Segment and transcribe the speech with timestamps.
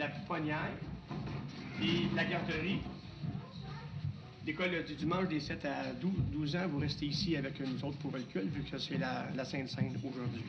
[0.00, 0.70] la pouponnière
[1.82, 2.80] et la garderie.
[4.46, 7.98] L'école du dimanche des 7 à 12, 12 ans, vous restez ici avec nous autres
[7.98, 10.42] pour le culte, vu que c'est la, la Sainte-Sainte aujourd'hui.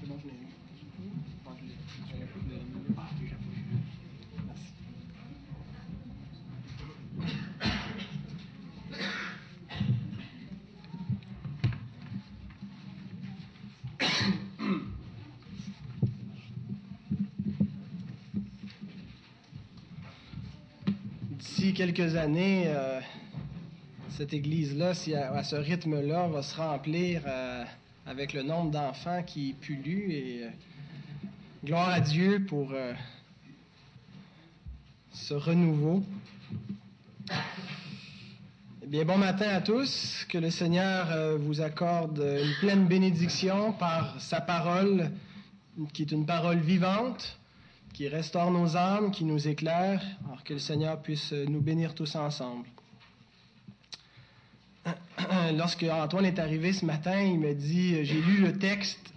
[0.00, 0.32] C'est bon, je l'ai
[2.96, 3.36] Ah, déjà.
[21.30, 21.60] Merci.
[21.74, 23.00] Quelques années, euh,
[24.10, 24.90] cette église-là,
[25.34, 27.64] à, ce rythme-là, va se remplir euh,
[28.06, 30.48] avec le nombre d'enfants qui pullulent et euh,
[31.64, 32.74] gloire à Dieu pour
[35.12, 36.02] ce renouveau.
[38.82, 40.26] Eh bien, bon matin à tous.
[40.28, 45.10] Que le Seigneur vous accorde une pleine bénédiction par sa parole,
[45.92, 47.38] qui est une parole vivante,
[47.92, 50.02] qui restaure nos âmes, qui nous éclaire.
[50.26, 52.66] Alors que le Seigneur puisse nous bénir tous ensemble.
[55.56, 59.12] Lorsque Antoine est arrivé ce matin, il me dit J'ai lu le texte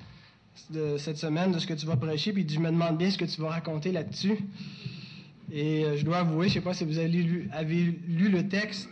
[0.69, 3.09] de cette semaine de ce que tu vas prêcher, puis il je me demande bien
[3.09, 4.37] ce que tu vas raconter là-dessus.
[5.51, 7.49] Et euh, je dois avouer, je ne sais pas si vous avez lu,
[8.29, 8.89] le texte,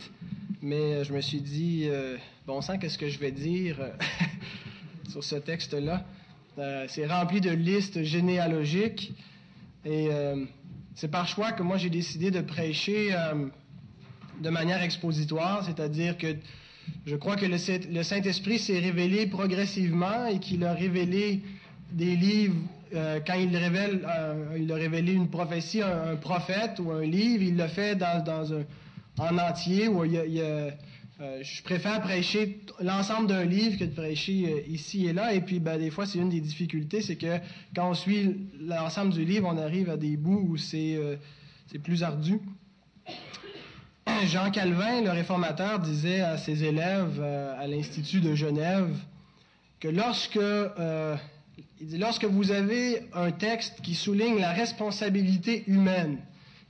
[0.61, 3.89] mais euh, je me suis dit, euh, bon sang, qu'est-ce que je vais dire euh,
[5.09, 6.06] sur ce texte-là?
[6.59, 9.14] Euh, c'est rempli de listes généalogiques
[9.86, 10.45] et euh,
[10.95, 13.45] c'est par choix que moi j'ai décidé de prêcher euh,
[14.42, 16.36] de manière expositoire, c'est-à-dire que
[17.06, 21.42] je crois que le, Saint- le Saint-Esprit s'est révélé progressivement et qu'il a révélé
[21.92, 22.56] des livres.
[22.94, 24.02] euh, quand il révèle,
[24.58, 28.64] il a révélé une prophétie, un, prophète ou un livre, il l'a fait dans, un,
[29.17, 29.88] en entier.
[29.88, 30.72] Où il y a-
[31.22, 35.33] euh, je préfère prêcher l'ensemble d'un livre que de prêcher euh, ici et là.
[35.33, 37.38] Et puis, ben, des fois, c'est une des difficultés, c'est que
[37.75, 41.16] quand on suit l'ensemble du livre, on arrive à des bouts où c'est euh,
[41.83, 42.42] plus ardu.
[44.25, 48.95] Jean Calvin, le réformateur, disait à ses élèves à l'Institut de Genève
[49.80, 50.39] que lorsque,
[51.98, 56.20] lorsque vous avez un texte qui souligne la responsabilité humaine,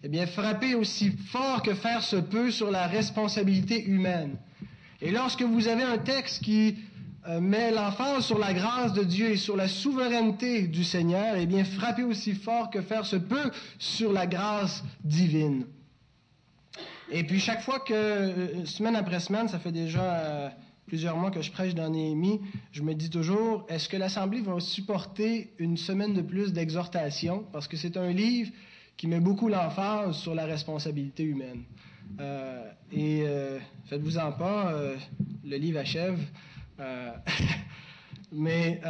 [0.04, 4.36] eh bien, frappez aussi fort que faire se peut sur la responsabilité humaine.
[5.02, 6.76] Et lorsque vous avez un texte qui
[7.28, 11.46] euh, met l'emphase sur la grâce de Dieu et sur la souveraineté du Seigneur, eh
[11.46, 13.50] bien, frappez aussi fort que faire se peut
[13.80, 15.66] sur la grâce divine.
[17.10, 20.50] Et puis chaque fois que, euh, semaine après semaine, ça fait déjà euh,
[20.86, 22.42] plusieurs mois que je prêche dans Néhémie,
[22.74, 27.46] je me dis toujours, est-ce que l'Assemblée va supporter une semaine de plus d'exhortation?
[27.54, 28.52] Parce que c'est un livre
[28.98, 31.64] qui met beaucoup l'emphase sur la responsabilité humaine.
[32.20, 34.96] Euh, et euh, faites-vous-en pas, euh,
[35.44, 36.20] le livre achève.
[38.32, 38.82] Mais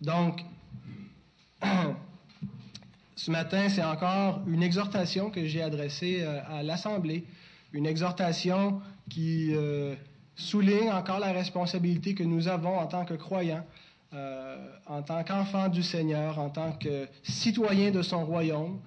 [0.00, 0.44] donc,
[3.16, 7.26] ce matin, c'est encore une exhortation que j'ai adressée à l'Assemblée,
[7.72, 8.80] une exhortation
[9.10, 9.52] qui
[10.36, 13.66] souligne encore la responsabilité que nous avons en tant que croyants,
[14.12, 18.80] en tant qu'enfants du Seigneur, en tant que citoyens de son royaume.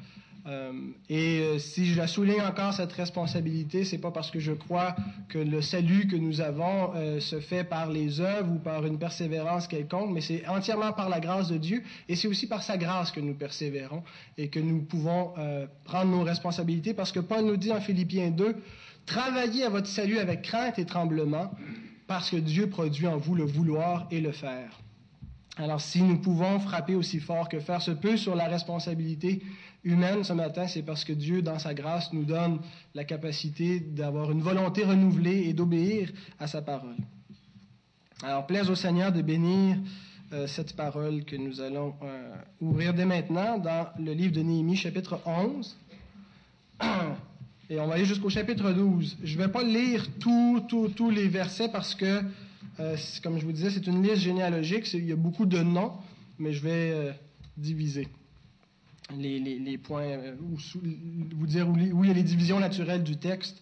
[0.45, 0.73] Euh,
[1.09, 4.95] et euh, si je la souligne encore cette responsabilité, c'est pas parce que je crois
[5.29, 8.99] que le salut que nous avons euh, se fait par les œuvres ou par une
[8.99, 12.77] persévérance quelconque, mais c'est entièrement par la grâce de Dieu et c'est aussi par sa
[12.77, 14.03] grâce que nous persévérons
[14.37, 15.33] et que nous pouvons
[15.85, 18.55] prendre nos responsabilités parce que Paul nous dit en Philippiens 2,
[19.05, 21.51] travaillez à votre salut avec crainte et tremblement
[22.07, 24.83] parce que Dieu produit en vous le vouloir et le faire.
[25.57, 29.43] Alors, si nous pouvons frapper aussi fort que faire se peut sur la responsabilité
[29.83, 32.59] humaine ce matin, c'est parce que Dieu, dans sa grâce, nous donne
[32.95, 36.95] la capacité d'avoir une volonté renouvelée et d'obéir à sa parole.
[38.21, 39.77] Alors, plaise au Seigneur de bénir
[40.31, 44.77] euh, cette parole que nous allons euh, ouvrir dès maintenant dans le livre de Néhémie,
[44.77, 45.75] chapitre 11.
[47.69, 49.17] Et on va aller jusqu'au chapitre 12.
[49.23, 52.21] Je ne vais pas lire tous les versets parce que,
[52.79, 54.91] euh, comme je vous disais, c'est une liste généalogique.
[54.93, 55.93] Il y a beaucoup de noms,
[56.39, 57.15] mais je vais
[57.57, 58.07] diviser
[59.17, 63.61] les, points, euh, vous dire où, où il y a les divisions naturelles du texte.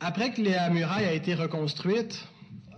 [0.00, 2.24] Après que la muraille a été reconstruite,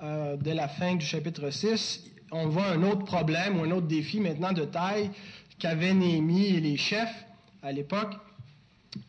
[0.02, 3.86] euh, dès la fin du chapitre 6, on voit un autre problème ou un autre
[3.86, 5.10] défi maintenant de taille
[5.58, 7.26] qu'avaient Néhémie et les chefs
[7.62, 8.14] à l'époque.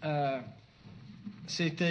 [0.04, 0.42] Euh,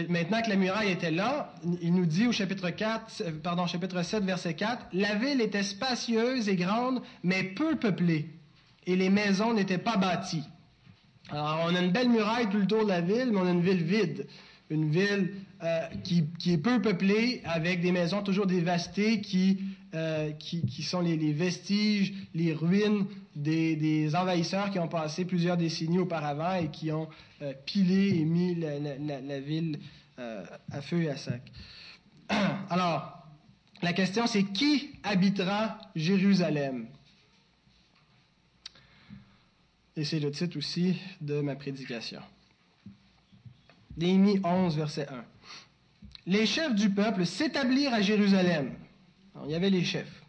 [0.09, 1.53] maintenant que la muraille était là,
[1.83, 5.63] il nous dit au chapitre 4, euh, pardon, chapitre 7, verset 4, la ville était
[5.63, 8.31] spacieuse et grande, mais peu peuplée,
[8.87, 10.45] et les maisons n'étaient pas bâties.
[11.31, 13.51] Alors, on a une belle muraille tout le tour de la ville, mais on a
[13.51, 14.27] une ville vide.
[14.71, 19.61] une ville euh, qui, est peu peuplée, avec des maisons toujours dévastées qui,
[19.95, 26.55] euh, qui, sont les, vestiges, les ruines des, envahisseurs qui ont passé plusieurs décennies auparavant
[26.55, 27.09] et qui ont
[27.43, 29.79] euh, pilé et mis la, ville
[30.19, 31.41] à feu et à sac.
[32.71, 33.27] Alors,
[33.83, 36.87] la question c'est qui habitera Jérusalem?
[39.97, 42.21] Et c'est le titre aussi de ma prédication.
[43.97, 45.25] Néhémie 11, verset 1.
[46.27, 48.75] Les chefs du peuple s'établirent à Jérusalem.
[49.45, 50.20] il y avait les chefs.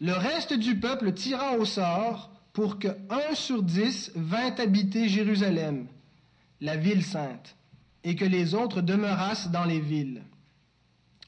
[0.00, 5.86] Le reste du peuple tira au sort pour que un sur dix vint habiter Jérusalem,
[6.60, 7.56] la ville sainte,
[8.04, 10.22] et que les autres demeurassent dans les villes.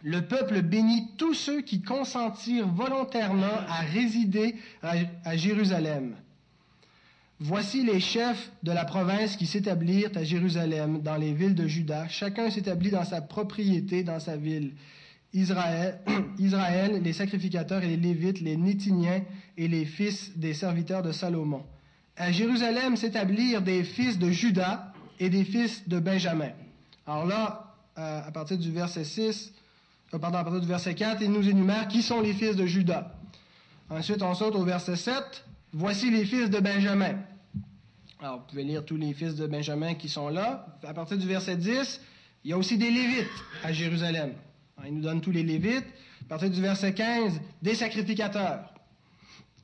[0.03, 6.17] Le peuple bénit tous ceux qui consentirent volontairement à résider à Jérusalem
[7.43, 12.07] Voici les chefs de la province qui s'établirent à Jérusalem, dans les villes de Juda.
[12.07, 14.75] Chacun s'établit dans sa propriété, dans sa ville.
[15.33, 16.01] Israël,
[16.39, 19.23] Israël, les sacrificateurs et les Lévites, les Nétiniens
[19.57, 21.65] et les fils des serviteurs de Salomon.
[22.17, 26.51] À Jérusalem s'établirent des fils de Juda et des fils de Benjamin.
[27.07, 29.53] Alors là, euh, à partir du verset 6,
[30.13, 32.67] euh, pardon, à partir du verset 4, il nous énumère qui sont les fils de
[32.67, 33.15] Juda.
[33.89, 35.45] Ensuite, on saute au verset 7.
[35.73, 37.15] Voici les fils de Benjamin.
[38.21, 40.67] Alors, vous pouvez lire tous les fils de Benjamin qui sont là.
[40.87, 42.01] À partir du verset 10,
[42.45, 43.29] il y a aussi des Lévites
[43.65, 44.33] à Jérusalem.
[44.87, 45.87] Il nous donne tous les Lévites.
[46.27, 48.73] À partir du verset 15, des sacrificateurs.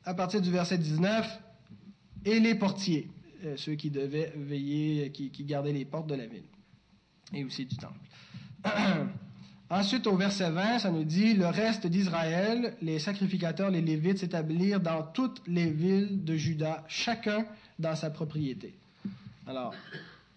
[0.05, 1.41] À partir du verset 19,
[2.25, 3.09] et les portiers,
[3.45, 6.45] euh, ceux qui devaient veiller, qui, qui gardaient les portes de la ville,
[7.33, 7.99] et aussi du temple.
[9.69, 14.81] Ensuite, au verset 20, ça nous dit, le reste d'Israël, les sacrificateurs, les Lévites s'établirent
[14.81, 17.45] dans toutes les villes de Juda, chacun
[17.79, 18.75] dans sa propriété.
[19.45, 19.75] Alors,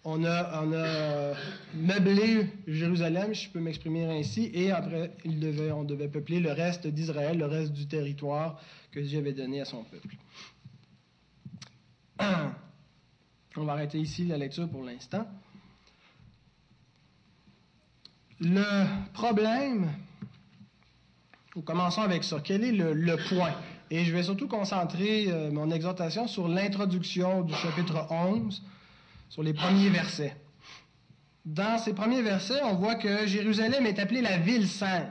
[0.04, 1.34] on a,
[1.74, 6.86] meublé Jérusalem, je peux m'exprimer ainsi, et après, il devait, on devait peupler le reste
[6.86, 8.60] d'Israël, le reste du territoire
[8.90, 10.16] que Dieu avait donné à son peuple.
[13.56, 15.26] On va arrêter ici la lecture pour l'instant.
[18.38, 19.90] Le problème,
[21.56, 22.40] nous commençons avec ça.
[22.42, 23.52] Quel est le, point?
[23.90, 28.62] Et je vais surtout concentrer euh, mon exhortation sur l'introduction du chapitre 11,
[29.30, 30.36] sur les premiers versets.
[31.46, 35.06] Dans ces premiers versets, on voit que Jérusalem est appelée la ville sainte.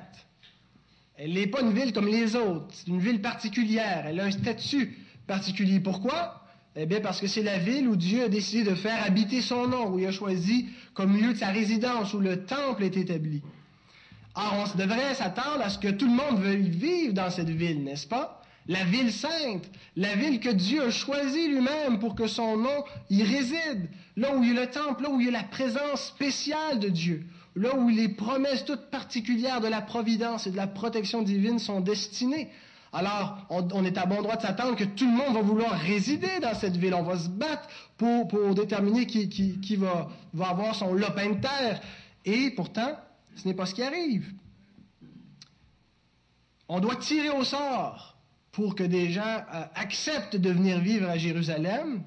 [1.16, 4.32] Elle n'est pas une ville comme les autres, c'est une ville particulière, elle a un
[4.32, 5.80] statut particulier.
[5.80, 6.44] Pourquoi?
[6.76, 9.68] Eh bien, parce que c'est la ville où Dieu a décidé de faire habiter son
[9.68, 13.42] nom, où il a choisi comme lieu de sa résidence, où le temple est établi.
[14.36, 17.84] Or, on devrait s'attendre à ce que tout le monde veuille vivre dans cette ville,
[17.84, 18.39] n'est-ce pas?
[18.70, 23.24] La ville sainte, la ville que Dieu a choisie lui-même pour que son nom y
[23.24, 26.04] réside, là où il y a le temple, là où il y a la présence
[26.04, 27.26] spéciale de Dieu,
[27.56, 31.82] là où les promesses toutes particulières de la providence et de la protection divine sont
[31.82, 32.52] destinées.
[32.94, 36.40] Alors, on, est à bon droit de s'attendre que tout le monde va vouloir résider
[36.40, 36.94] dans cette ville.
[36.94, 37.68] On va se battre
[37.98, 41.82] pour, déterminer qui, va, avoir son lopin de terre.
[42.24, 42.96] Et pourtant,
[43.36, 44.32] ce n'est pas ce qui arrive.
[46.68, 48.19] On doit tirer au sort
[48.52, 49.22] pour que des gens
[49.54, 52.04] euh, acceptent de venir vivre à Jérusalem.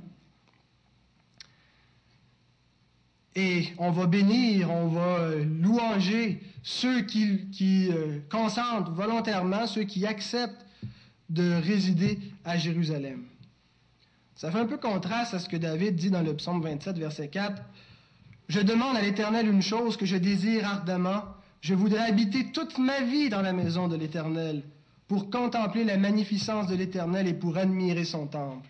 [3.35, 10.67] Et on va bénir, on va louanger ceux qui, euh, consentent volontairement, ceux qui acceptent
[11.31, 13.25] de résider à Jérusalem.
[14.35, 17.29] Ça fait un peu contraste à ce que David dit dans le psaume 27, verset
[17.29, 17.63] 4.
[18.49, 21.23] Je demande à l'Éternel une chose que je désire ardemment.
[21.61, 24.63] Je voudrais habiter toute ma vie dans la maison de l'Éternel
[25.13, 28.67] pour contempler la magnificence de l'Éternel et pour admirer son temple.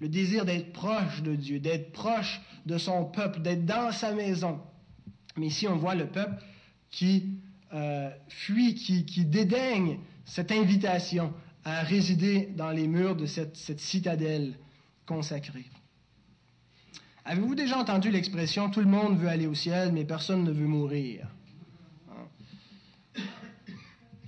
[0.00, 4.58] Le désir d'être proche de Dieu, d'être proche de son peuple, d'être dans sa maison.
[5.36, 6.42] Mais ici, on voit le peuple
[6.90, 7.38] qui
[7.72, 11.32] euh, fuit, qui, dédaigne cette invitation
[11.64, 14.58] à résider dans les murs de cette, citadelle
[15.06, 15.70] consacrée.
[17.24, 20.66] Avez-vous déjà entendu l'expression Tout le monde veut aller au ciel, mais personne ne veut
[20.66, 21.28] mourir?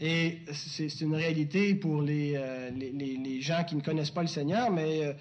[0.00, 4.70] Et c'est une réalité pour les, euh, les, gens qui ne connaissent pas le Seigneur,
[4.70, 5.12] mais euh,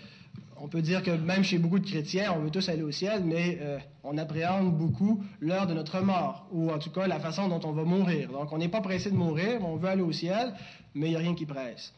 [0.62, 3.24] on peut dire que même chez beaucoup de chrétiens, on veut tous aller au ciel,
[3.26, 7.48] mais euh, on appréhende beaucoup l'heure de notre mort, ou en tout cas la façon
[7.48, 8.32] dont on va mourir.
[8.32, 10.54] Donc on n'est pas pressé de mourir, on veut aller au ciel,
[10.94, 11.94] mais il n'y a rien qui presse.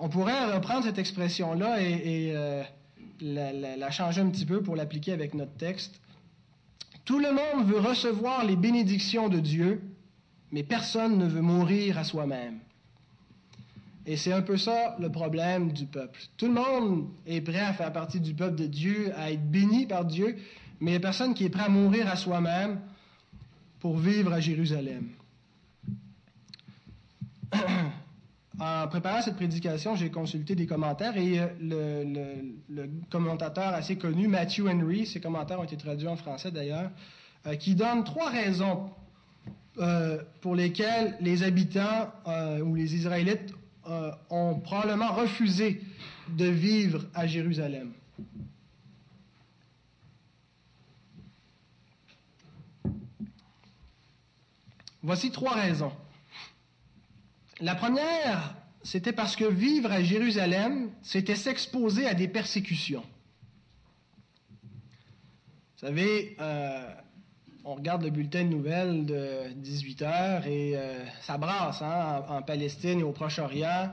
[0.00, 2.32] On pourrait reprendre cette expression-là et,
[3.20, 6.00] la, changer un petit peu pour l'appliquer avec notre texte.
[7.04, 9.82] Tout le monde veut recevoir les bénédictions de Dieu,
[10.52, 12.58] mais personne ne veut mourir à soi-même.
[14.04, 16.20] Et c'est un peu ça le problème du peuple.
[16.36, 19.86] Tout le monde est prêt à faire partie du peuple de Dieu, à être béni
[19.86, 20.36] par Dieu,
[20.80, 22.80] mais il n'y a personne qui est prêt à mourir à soi-même
[23.80, 25.08] pour vivre à Jérusalem.
[28.60, 32.04] En préparant cette prédication, j'ai consulté des commentaires et euh,
[32.68, 36.90] le, commentateur assez connu, Matthew Henry, ses commentaires ont été traduits en français d'ailleurs,
[37.46, 38.90] euh, qui donne trois raisons
[39.78, 42.12] euh, pour lesquelles les habitants
[42.64, 43.54] ou les Israélites
[44.30, 45.80] ont probablement refusé
[46.28, 47.92] de vivre à Jérusalem.
[55.02, 55.92] Voici trois raisons.
[57.60, 63.04] La première, c'était parce que vivre à Jérusalem, c'était s'exposer à des persécutions.
[64.62, 66.94] Vous savez, euh,
[67.64, 72.42] on regarde le bulletin de nouvelles de 18 heures et euh, ça brasse hein, en,
[72.42, 73.90] Palestine et au Proche-Orient.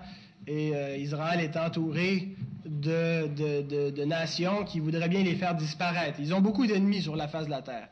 [0.47, 2.29] Et euh, Israël est entouré
[2.65, 6.19] de, nations qui voudraient bien les faire disparaître.
[6.19, 7.89] Ils ont beaucoup d'ennemis sur la face de la terre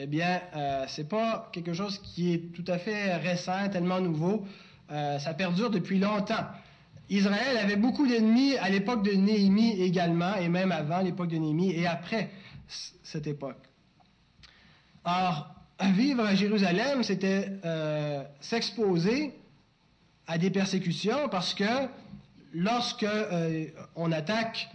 [0.00, 4.00] eh bien, euh, ce n'est pas quelque chose qui est tout à fait récent, tellement
[4.00, 4.46] nouveau.
[4.92, 6.46] Euh, ça perdure depuis longtemps.
[7.10, 11.72] Israël avait beaucoup d'ennemis à l'époque de Néhémie également, et même avant l'époque de Néhémie,
[11.72, 12.30] et après
[13.02, 13.58] cette époque.
[15.04, 15.54] Or,
[15.92, 19.34] vivre à Jérusalem, c'était euh, s'exposer
[20.26, 21.88] à des persécutions parce que
[22.52, 23.06] lorsque
[23.96, 24.68] on attaque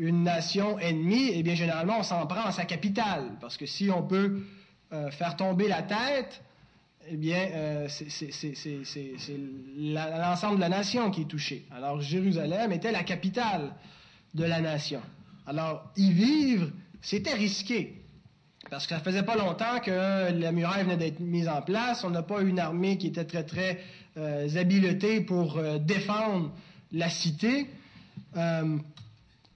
[0.00, 3.36] une nation ennemie, eh bien, généralement, on s'en prend à sa capitale.
[3.38, 4.42] Parce que si on peut
[4.92, 6.42] euh, faire tomber la tête,
[7.06, 8.30] eh bien, euh, c'est
[9.76, 11.66] l'ensemble de la nation qui est touché.
[11.70, 13.74] Alors, Jérusalem était la capitale
[14.34, 15.02] de la nation.
[15.46, 16.70] Alors, y vivre,
[17.02, 17.99] c'était risqué.
[18.70, 22.04] Parce que ça faisait pas longtemps que la muraille venait d'être mise en place.
[22.04, 23.80] On n'a pas une armée qui était très, très
[24.16, 26.52] euh, habiletée pour euh, défendre
[26.92, 27.66] la cité.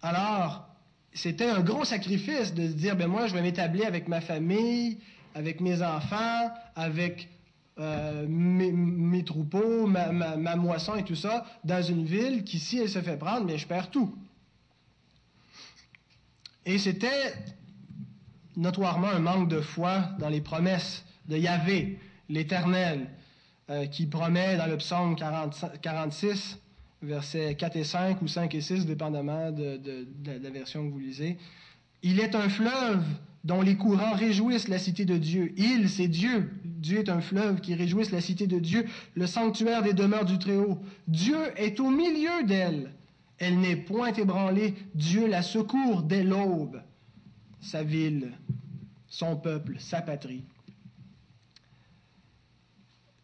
[0.03, 0.69] alors,
[1.13, 4.99] c'était un gros sacrifice de se dire, ben moi, je vais m'établir avec ma famille,
[5.35, 7.29] avec mes enfants, avec
[7.79, 13.01] euh, mes, troupeaux, ma, moisson et tout ça, dans une ville qui, si elle se
[13.01, 14.15] fait prendre, mais je perds tout.
[16.67, 17.35] Et c'était
[18.57, 23.09] notoirement un manque de foi dans les promesses de Yahvé, l'Éternel,
[23.71, 26.59] euh, qui promet dans le psaume 46,
[27.03, 31.39] versets 4 et 5 ou 5 et 6, dépendamment de la version que vous lisez.
[32.03, 33.03] Il est un fleuve
[33.45, 35.53] dont les courants réjouissent la cité de Dieu.
[35.57, 36.51] Il, c'est Dieu.
[36.65, 40.39] Dieu est un fleuve qui réjouisse la cité de Dieu, le sanctuaire des demeures du
[40.39, 40.79] Très-Haut.
[41.09, 42.93] Dieu est au milieu d'elle.
[43.39, 44.75] Elle n'est point ébranlée.
[44.95, 46.83] Dieu la secourt dès l'aube.
[47.61, 48.33] Sa ville,
[49.15, 50.45] son peuple, sa patrie.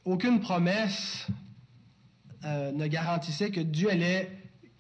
[0.05, 1.27] Aucune promesse
[2.45, 4.31] euh, ne garantissait que Dieu allait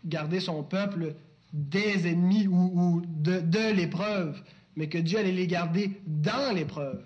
[0.04, 1.16] garder son peuple
[1.52, 4.40] des ennemis ou, de l'épreuve
[4.76, 7.04] mais que Dieu allait les garder dans l'épreuve.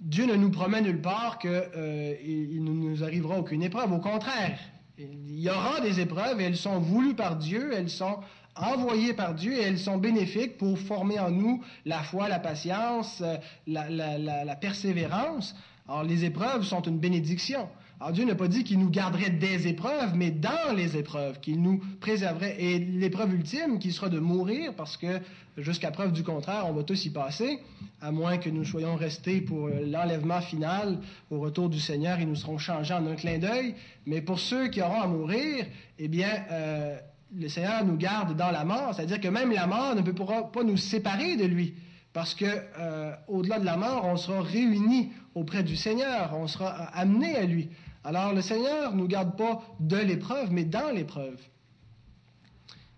[0.00, 3.92] Dieu ne nous promet nulle part qu'il euh, ne nous arrivera aucune épreuve.
[3.92, 4.58] Au contraire,
[4.96, 8.20] il y aura des épreuves et elles sont voulues par Dieu, elles sont
[8.56, 13.22] envoyées par Dieu et elles sont bénéfiques pour former en nous la foi, la patience,
[13.22, 15.54] euh, la persévérance.
[15.88, 17.68] Alors les épreuves sont une bénédiction.
[18.00, 21.62] Alors Dieu n'a pas dit qu'il nous garderait des épreuves, mais dans les épreuves, qu'il
[21.62, 22.56] nous préserverait.
[22.58, 25.20] Et l'épreuve ultime, qui sera de mourir, parce que
[25.56, 27.60] jusqu'à preuve du contraire, on va tous y passer,
[28.00, 30.98] à moins que nous soyons restés pour l'enlèvement final
[31.30, 33.74] au retour du Seigneur, et nous serons changés en un clin d'œil.
[34.06, 35.64] Mais pour ceux qui auront à mourir,
[35.98, 36.98] eh bien, euh,
[37.36, 40.62] le Seigneur nous garde dans la mort, c'est-à-dire que même la mort ne peut pas
[40.64, 41.74] nous séparer de lui.
[42.12, 42.46] Parce que
[42.78, 47.44] euh, au-delà de la mort, on sera réunis auprès du Seigneur, on sera amené à
[47.44, 47.70] lui.
[48.04, 51.40] Alors le Seigneur ne nous garde pas de l'épreuve, mais dans l'épreuve.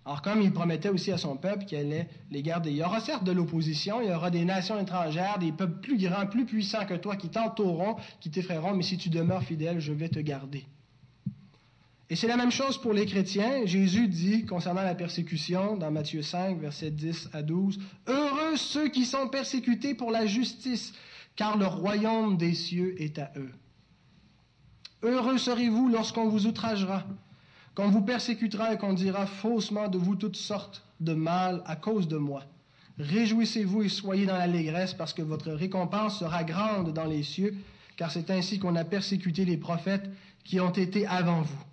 [0.04, 2.70] Alors comme il promettait aussi à son peuple qu'il allait les garder.
[2.70, 5.96] Il y aura certes de l'opposition, il y aura des nations étrangères, des peuples plus
[5.96, 9.92] grands, plus puissants que toi qui t'entoureront, qui t'effraieront, mais si tu demeures fidèle, je
[9.92, 10.66] vais te garder.
[12.08, 13.66] Et c'est la même chose pour les chrétiens.
[13.66, 19.04] Jésus dit concernant la persécution dans Matthieu 5, versets 10 à 12, Heureux ceux qui
[19.04, 20.92] sont persécutés pour la justice,
[21.34, 23.50] car le royaume des cieux est à eux.
[25.02, 27.04] Heureux serez-vous lorsqu'on vous outragera,
[27.74, 32.08] qu'on vous persécutera et qu'on dira faussement de vous toutes sortes de mal à cause
[32.08, 32.44] de moi.
[32.98, 37.54] Réjouissez-vous et soyez dans l'allégresse parce que votre récompense sera grande dans les cieux,
[37.96, 40.08] car c'est ainsi qu'on a persécuté les prophètes
[40.44, 41.65] qui ont été avant vous.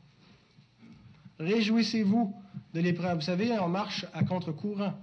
[1.40, 2.34] Réjouissez-vous
[2.74, 3.16] de l'épreuve.
[3.16, 4.94] Vous savez, on marche à contre-courant.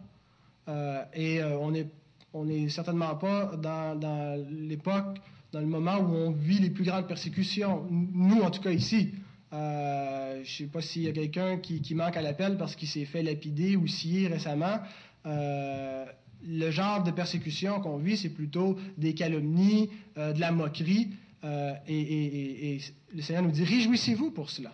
[0.68, 1.88] Euh, et euh, on n'est
[2.32, 5.18] on est certainement pas dans, l'époque,
[5.50, 7.84] dans le moment où on vit les plus grandes persécutions.
[7.90, 9.14] Nous, en tout cas ici.
[9.52, 12.86] Euh, je ne sais pas s'il y a quelqu'un qui, manque à l'appel parce qu'il
[12.86, 14.78] s'est fait lapider ou scier récemment.
[15.24, 21.10] le genre de persécution qu'on vit, c'est plutôt des calomnies, de la moquerie.
[21.44, 22.80] Euh, et,
[23.14, 24.72] le Seigneur nous dit, réjouissez-vous pour cela.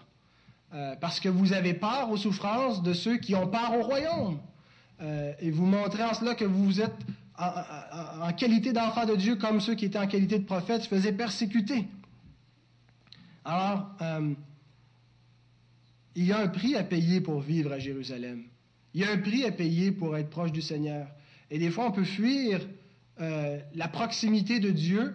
[0.74, 4.38] Euh, parce que vous avez part aux souffrances de ceux qui ont part au royaume.
[5.40, 6.96] et vous montrez en cela que vous êtes
[7.38, 11.12] en, qualité d'enfant de Dieu comme ceux qui étaient en qualité de prophètes se faisaient
[11.12, 11.86] persécuter.
[13.44, 13.94] Alors,
[16.16, 18.44] il y a un prix à payer pour vivre à Jérusalem.
[18.94, 21.06] Il y a un prix à payer pour être proche du Seigneur.
[21.50, 22.66] Et des fois, on peut fuir
[23.20, 25.14] euh, la proximité de Dieu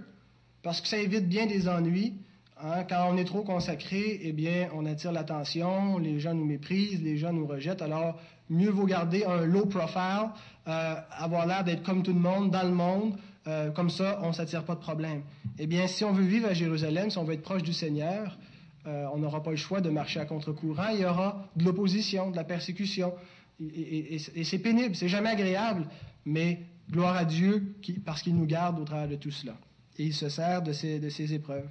[0.61, 2.13] parce que ça évite bien des ennuis.
[2.63, 2.83] Hein.
[2.87, 7.17] Quand on est trop consacré, eh bien, on attire l'attention, les gens nous méprisent, les
[7.17, 7.81] gens nous rejettent.
[7.81, 10.29] Alors, mieux vaut garder un low profile,
[10.67, 13.15] euh, avoir l'air d'être comme tout le monde, dans le monde.
[13.47, 15.23] Euh, comme ça, on ne s'attire pas de problème.
[15.57, 18.37] Eh bien, si on veut vivre à Jérusalem, si on veut être proche du Seigneur,
[18.85, 20.89] on n'aura pas le choix de marcher à contre-courant.
[20.93, 23.13] Il y aura de l'opposition, de la persécution.
[23.59, 25.87] Et, c'est pénible, c'est jamais agréable.
[26.25, 29.53] Mais gloire à Dieu parce qu'il nous garde au travers de tout cela.
[29.99, 31.69] Et il se sert de de ces épreuves.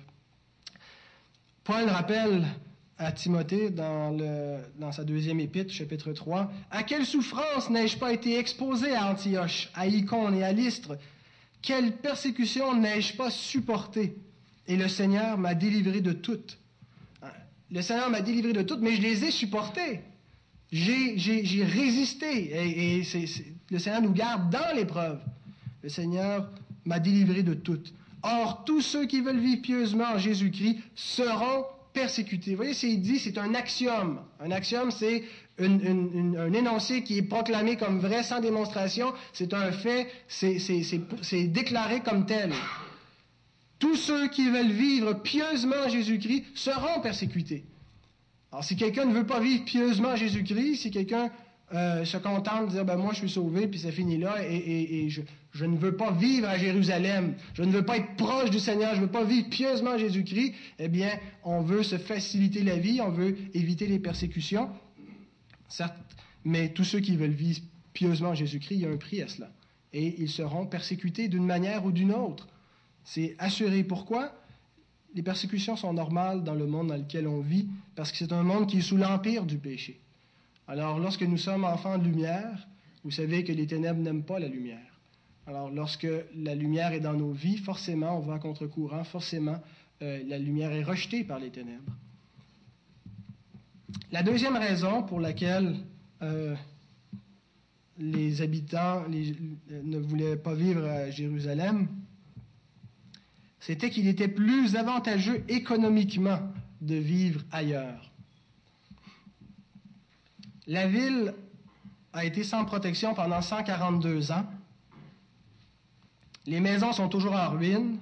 [1.70, 2.48] Paul rappelle
[2.98, 8.92] à Timothée dans, sa deuxième épître, chapitre 3, À quelle souffrance n'ai-je pas été exposé
[8.92, 10.98] à Antioche, à Icône et à Lystre?
[11.62, 14.16] Quelle persécution n'ai-je pas supporté
[14.66, 16.58] Et le Seigneur m'a délivré de toutes.
[17.70, 20.00] Le Seigneur m'a délivré de toutes, mais je les ai supportées.
[20.72, 21.14] J'ai
[21.62, 22.96] résisté.
[22.98, 23.04] Et
[23.70, 25.20] le Seigneur nous garde dans l'épreuve.
[25.84, 26.50] Le Seigneur
[26.84, 27.94] m'a délivré de toutes.
[28.22, 32.50] Or, tous ceux qui veulent vivre pieusement en Jésus-Christ seront persécutés.
[32.52, 34.20] Vous voyez, c'est dit, c'est un axiome.
[34.40, 35.24] Un axiome, c'est
[35.58, 39.12] un énoncé qui est proclamé comme vrai sans démonstration.
[39.32, 42.52] C'est un fait, c'est déclaré comme tel.
[43.78, 47.64] Tous ceux qui veulent vivre pieusement en Jésus-Christ seront persécutés.
[48.52, 51.30] Alors, si quelqu'un ne veut pas vivre pieusement Jésus-Christ, si quelqu'un
[51.72, 55.08] euh, se contente de dire, ben, moi, je suis sauvé, puis c'est fini là, et,
[55.08, 58.94] je, ne veux pas vivre à Jérusalem, je ne veux pas être proche du Seigneur,
[58.94, 61.10] je ne veux pas vivre pieusement Jésus-Christ, eh bien,
[61.44, 64.68] on veut se faciliter la vie, on veut éviter les persécutions.
[65.68, 65.96] Certes,
[66.44, 67.60] mais tous ceux qui veulent vivre
[67.92, 69.50] pieusement Jésus-Christ, il y a un prix à cela.
[69.92, 72.48] Et ils seront persécutés d'une manière ou d'une autre.
[73.04, 73.82] C'est assuré.
[73.82, 74.32] Pourquoi?
[75.14, 78.42] les persécutions sont normales dans le monde dans lequel on vit parce que c'est un
[78.42, 80.00] monde qui est sous l'empire du péché.
[80.70, 82.68] Alors, lorsque nous sommes enfants de lumière,
[83.02, 85.00] vous savez que les ténèbres n'aiment pas la lumière.
[85.48, 86.06] Alors, lorsque
[86.36, 89.60] la lumière est dans nos vies, forcément, on va contre-courant, forcément,
[90.00, 91.92] euh, la lumière est rejetée par les ténèbres.
[94.12, 95.74] La deuxième raison pour laquelle
[96.22, 96.54] euh,
[97.98, 101.88] les habitants ne voulaient pas vivre à Jérusalem,
[103.58, 106.38] c'était qu'il était plus avantageux économiquement
[106.80, 108.09] de vivre ailleurs.
[110.70, 111.34] La ville
[112.12, 114.46] a été sans protection pendant 142 ans.
[116.46, 117.98] Les maisons sont toujours en ruine.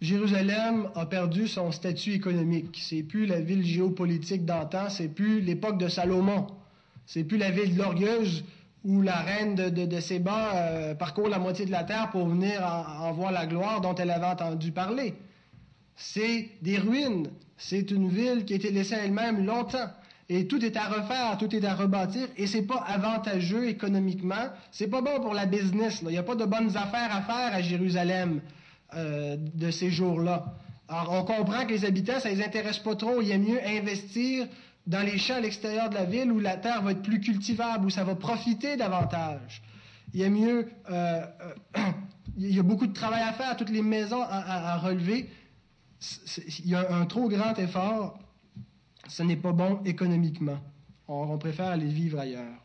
[0.00, 2.76] Jérusalem a perdu son statut économique.
[2.82, 6.48] C'est plus la ville géopolitique d'antan, c'est plus l'époque de Salomon.
[7.06, 8.44] C'est plus la ville glorieuse
[8.82, 12.64] où la reine de, de, Séba euh, parcourt la moitié de la terre pour venir
[12.64, 15.14] en, voir la gloire dont elle avait entendu parler.
[15.94, 17.28] C'est des ruines.
[17.56, 19.88] C'est une ville qui a été laissée à elle-même longtemps.
[20.30, 24.50] Et tout est à refaire, tout est à rebâtir, et c'est pas avantageux économiquement.
[24.70, 26.00] C'est pas bon pour la business.
[26.02, 28.40] Il n'y a pas de bonnes affaires à faire à Jérusalem
[28.94, 30.44] euh, de ces jours-là.
[30.88, 33.22] Alors, on comprend que les habitants, ça les intéresse pas trop.
[33.22, 34.46] Il est mieux investir
[34.86, 37.86] dans les champs à l'extérieur de la ville où la terre va être plus cultivable,
[37.86, 39.62] où ça va profiter davantage.
[40.14, 41.22] Il y a mieux, euh,
[41.76, 41.80] euh,
[42.38, 45.28] il y a beaucoup de travail à faire, toutes les maisons à, relever.
[46.60, 48.18] il y a un trop grand effort.
[49.08, 50.58] Ce n'est pas bon économiquement.
[51.08, 52.62] On, préfère aller vivre ailleurs.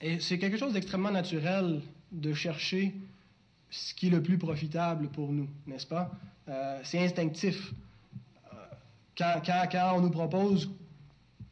[0.00, 1.82] Et c'est quelque chose d'extrêmement naturel
[2.12, 2.94] de chercher
[3.68, 6.10] ce qui est le plus profitable pour nous, n'est-ce pas?
[6.48, 7.72] Euh, c'est instinctif.
[9.16, 10.70] Quand, on nous propose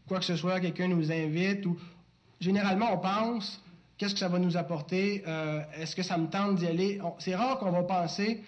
[0.07, 1.79] quoi que ce soit, quelqu'un nous invite, ou
[2.41, 3.63] généralement on pense
[3.99, 7.01] qu'est-ce que ça va nous apporter, euh, est-ce que ça me tente d'y aller?
[7.19, 8.43] C'est rare qu'on va penser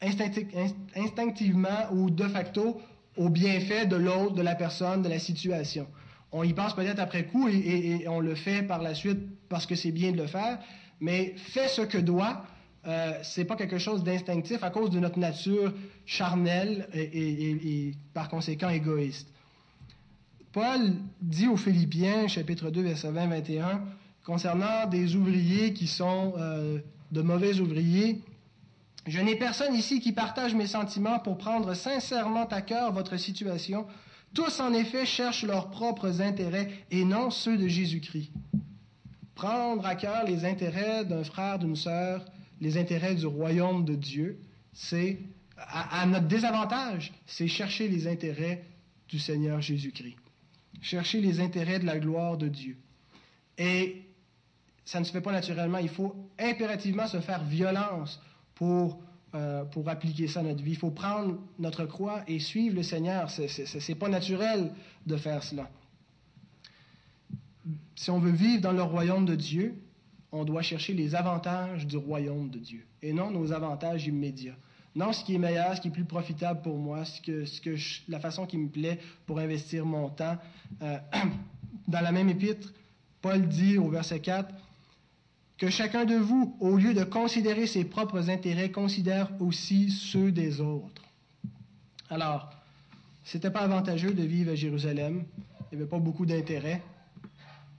[0.00, 2.80] instinctivement ou de facto
[3.16, 5.86] au bienfait de l'autre, de la personne, de la situation.
[6.32, 9.76] On y pense peut-être après coup et, on le fait par la suite parce que
[9.76, 10.58] c'est bien de le faire,
[11.00, 12.44] mais fait ce que doit,
[12.86, 15.72] euh, c'est pas quelque chose d'instinctif à cause de notre nature
[16.04, 19.28] charnelle et, par conséquent égoïste.
[20.52, 23.80] Paul dit aux Philippiens, chapitre 2, verset 20-21,
[24.24, 26.78] concernant des ouvriers qui sont euh,
[27.12, 28.20] de mauvais ouvriers,
[29.06, 33.86] Je n'ai personne ici qui partage mes sentiments pour prendre sincèrement à cœur votre situation,
[34.34, 38.32] Tous, en effet, cherchent leurs propres intérêts et non ceux de Jésus-Christ.
[39.36, 42.24] Prendre à cœur les intérêts d'un frère, d'une sœur,
[42.60, 44.40] les intérêts du royaume de Dieu,
[44.72, 45.20] c'est,
[45.56, 48.64] à, notre désavantage, c'est chercher les intérêts
[49.08, 50.16] du Seigneur Jésus-Christ.
[50.82, 52.76] Chercher les intérêts de la gloire de Dieu.
[53.56, 54.02] Et
[54.84, 55.78] ça ne se fait pas naturellement.
[55.78, 58.20] Il faut impérativement se faire violence
[58.54, 59.00] pour,
[59.34, 60.72] euh, pour appliquer ça à notre vie.
[60.72, 63.30] Il faut prendre notre croix et suivre le Seigneur.
[63.30, 64.72] Ce n'est pas naturel
[65.06, 65.68] de faire cela.
[67.96, 69.74] Si on veut vivre dans le royaume de Dieu,
[70.32, 74.56] on doit chercher les avantages du royaume de Dieu et non nos avantages immédiats.
[74.96, 77.60] Non, ce qui est meilleur, ce qui est plus profitable pour moi, ce que, ce
[77.60, 77.74] que
[78.08, 80.36] la façon qui me plaît pour investir mon temps.
[80.82, 80.98] Euh,
[81.88, 82.72] dans la même épître,
[83.20, 84.54] Paul dit au verset 4,
[85.58, 90.60] que chacun de vous, au lieu de considérer ses propres intérêts, considère aussi ceux des
[90.60, 91.02] autres.
[92.10, 92.50] Alors,
[93.22, 95.24] c'était pas avantageux de vivre à Jérusalem.
[95.70, 96.82] Il n'y avait pas beaucoup d'intérêts.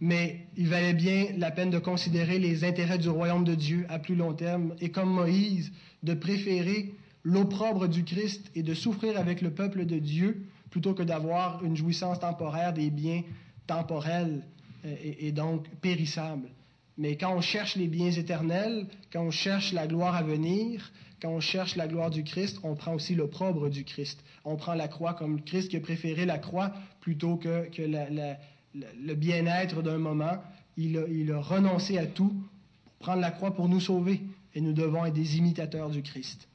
[0.02, 4.00] Mais il valait bien la peine de considérer les intérêts du royaume de Dieu à
[4.00, 5.72] plus long terme et comme Moïse,
[6.04, 11.04] de préférer l'opprobre du Christ et de souffrir avec le peuple de Dieu plutôt que
[11.04, 13.24] d'avoir une jouissance temporaire des biens
[13.68, 14.44] temporels
[14.86, 16.50] euh, et, et donc périssables.
[16.98, 21.30] Mais quand on cherche les biens éternels, quand on cherche la gloire à venir, quand
[21.30, 24.24] on cherche la gloire du Christ, on prend aussi l'opprobre du Christ.
[24.46, 27.68] On prend la croix comme Christ qui a préféré la croix plutôt que,
[28.74, 30.38] le bien-être d'un moment.
[30.78, 32.34] Il a, il a, renoncé à tout
[32.86, 34.22] pour prendre la croix pour nous sauver.
[34.54, 36.48] Et nous devons être des imitateurs du Christ.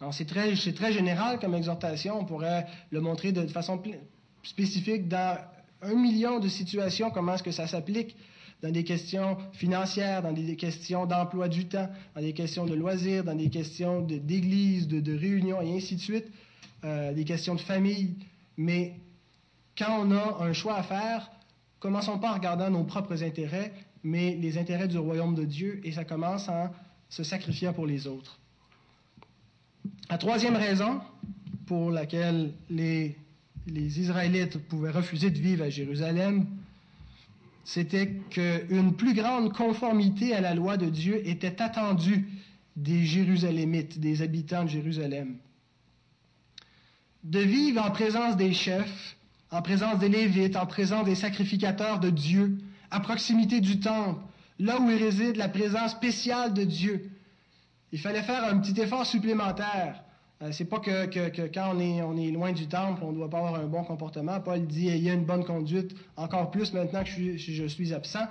[0.00, 2.20] Alors c'est très, très général comme exhortation.
[2.20, 3.82] On pourrait le montrer de façon
[4.42, 5.38] spécifique dans
[5.82, 8.16] un million de situations, comment est-ce que ça s'applique
[8.62, 13.24] dans des questions financières, dans des questions d'emploi du temps, dans des questions de loisirs,
[13.24, 16.26] dans des questions d'église, de, de, et ainsi de suite,
[16.84, 18.16] euh, des questions de famille.
[18.56, 18.94] Mais
[19.76, 21.30] quand on a un choix à faire,
[21.80, 25.92] commençons pas en regardant nos propres intérêts, mais les intérêts du royaume de Dieu, et
[25.92, 26.70] ça commence en
[27.10, 28.38] se sacrifiant pour les autres.
[30.08, 31.00] La troisième raison
[31.66, 33.16] pour laquelle les
[33.68, 36.46] Israélites pouvaient refuser de vivre à Jérusalem,
[37.66, 42.28] c'était qu'une plus grande conformité à la loi de Dieu était attendue
[42.76, 45.36] des Jérusalémites, des habitants de Jérusalem.
[47.24, 49.16] De vivre en présence des chefs,
[49.50, 52.56] en présence des Lévites, en présence des sacrificateurs de Dieu,
[52.92, 54.20] à proximité du temple,
[54.60, 57.10] là où réside la présence spéciale de Dieu.
[57.90, 60.04] Il fallait faire un petit effort supplémentaire.
[60.42, 61.06] Euh, c'est pas que,
[61.48, 64.38] quand on est, loin du temple, on ne doit pas avoir un bon comportement.
[64.40, 68.26] Paul dit il y a une bonne conduite, encore plus maintenant que je suis, absent.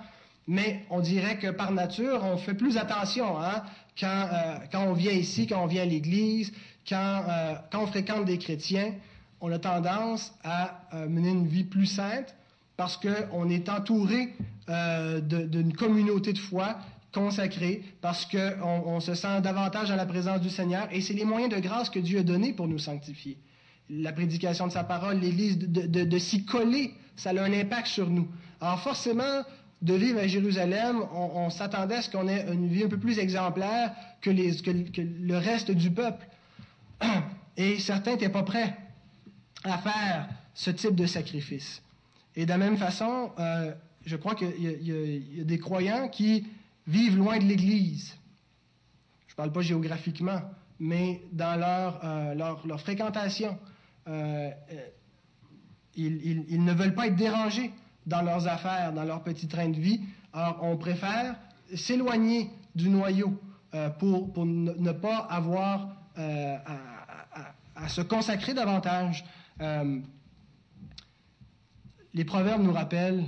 [0.47, 3.63] Mais on dirait que par nature, on fait plus attention hein,
[3.99, 6.53] quand, euh, quand, on vient ici, quand on vient à l'Église,
[6.87, 8.93] quand, euh, quand, on fréquente des chrétiens,
[9.41, 12.35] on a tendance à mener une vie plus sainte
[12.77, 14.33] parce qu'on est entouré
[14.67, 16.77] d'une communauté de foi
[17.15, 21.23] consacré parce qu'on on se sent davantage dans la présence du Seigneur et c'est les
[21.23, 23.37] moyens de grâce que Dieu a donnés pour nous sanctifier.
[23.89, 28.27] La prédication de sa parole, l'Église, de, s'y coller, ça a un impact sur nous.
[28.59, 29.43] Alors forcément,
[29.81, 33.17] de vivre à Jérusalem, on, s'attendait à ce qu'on ait une vie un peu plus
[33.17, 36.27] exemplaire que, le reste du peuple.
[37.57, 38.75] Et certains n'étaient pas prêts
[39.63, 41.81] à faire ce type de sacrifice.
[42.35, 43.71] Et de la même façon, euh,
[44.05, 46.45] je crois qu'il y, a des croyants qui
[46.87, 48.15] vivent loin de l'Église.
[49.27, 50.41] Je ne parle pas géographiquement,
[50.79, 53.57] mais dans leur, euh, leur, fréquentation.
[54.07, 54.89] Euh, euh,
[55.95, 57.71] ils, ils, ne veulent pas être dérangés
[58.05, 60.01] dans leurs affaires, dans leur petit train de vie.
[60.33, 61.35] Alors, on préfère
[61.73, 63.39] s'éloigner du noyau
[63.99, 66.61] pour, pour, ne pas avoir à,
[67.75, 69.23] à, se consacrer davantage.
[72.13, 73.23] les Proverbes nous rappellent,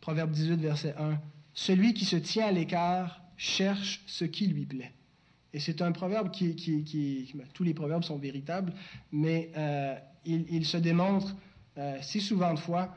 [0.00, 1.18] Proverbe 18, verset 1,
[1.58, 4.92] celui qui se tient à l'écart cherche ce qui lui plaît.
[5.52, 6.54] Et c'est un proverbe qui,
[7.52, 8.72] tous les proverbes sont véritables,
[9.10, 11.34] mais euh, il, se démontre
[11.76, 12.94] euh, si souvent de fois,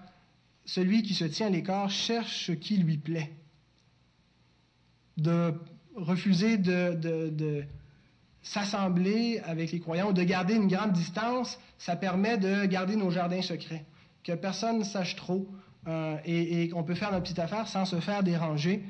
[0.64, 3.32] celui qui se tient à l'écart cherche ce qui lui plaît.
[5.18, 5.56] De
[5.96, 7.64] refuser de, de
[8.44, 13.10] s'assembler avec les croyants ou de garder une grande distance, ça permet de garder nos
[13.10, 13.86] jardins secrets,
[14.24, 15.50] que personne ne sache trop,
[15.88, 18.84] euh, et, qu'on peut faire notre petite affaire sans se faire déranger.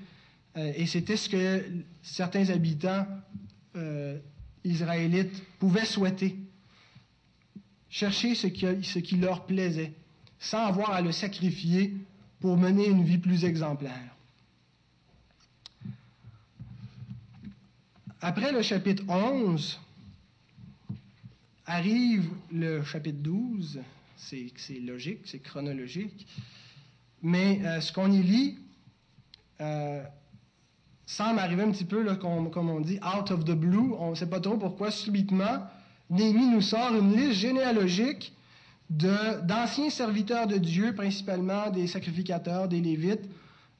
[0.58, 1.66] Euh, et c'était ce que
[2.04, 3.08] certains habitants
[3.78, 4.18] euh,
[4.64, 6.36] israélites pouvaient souhaiter.
[7.90, 9.94] Chercher ce qui, ce qui leur plaisait,
[10.40, 11.94] sans avoir à le sacrifier
[12.42, 14.16] pour mener une vie plus exemplaire.
[18.20, 19.80] Après le chapitre 11,
[21.66, 23.80] arrive le chapitre 12,
[24.18, 26.28] c'est logique, c'est chronologique.
[27.22, 28.58] Mais euh, ce qu'on y lit
[29.62, 30.04] euh,
[31.06, 33.94] semble arriver un petit peu, comme, on dit, out of the blue.
[34.00, 35.66] On ne sait pas trop pourquoi, subitement,
[36.10, 38.34] Néhémie nous sort une liste généalogique
[38.90, 43.30] d'anciens serviteurs de Dieu, principalement des sacrificateurs, des Lévites,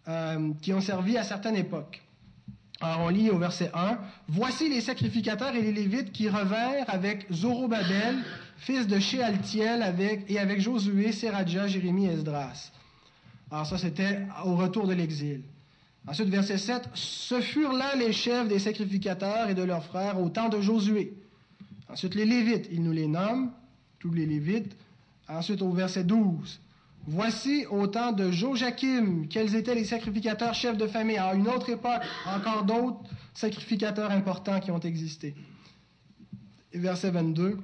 [0.08, 2.02] euh, qui ont servi à certaines époques.
[2.80, 7.32] Alors on lit au verset 1, Voici les sacrificateurs et les Lévites qui revinrent avec
[7.32, 8.18] Zorobabel,
[8.58, 12.72] fils de Shealtiel, avec, et avec Josué, Seradja, Jérémie Esdras.
[13.52, 15.44] Alors ça, c'était au retour de l'exil.
[16.08, 20.30] Ensuite, verset 7, Ce furent là les chefs des sacrificateurs et de leurs frères au
[20.30, 21.14] temps de Josué.
[21.90, 23.52] Ensuite, les Lévites, il nous les nomme,
[24.00, 24.76] tous les Lévites.
[25.28, 26.60] Ensuite, au verset 12,
[27.08, 31.18] Voici au temps de Joachim quels étaient les sacrificateurs chefs de famille.
[31.18, 33.00] À une autre époque, encore d'autres
[33.34, 35.34] sacrificateurs importants qui ont existé.
[36.74, 37.58] Verset 22